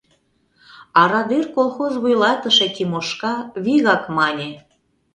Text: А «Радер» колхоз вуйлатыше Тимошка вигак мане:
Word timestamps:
А 0.99 1.01
«Радер» 1.11 1.45
колхоз 1.55 1.93
вуйлатыше 2.01 2.67
Тимошка 2.75 3.33
вигак 3.63 4.03
мане: 4.17 4.49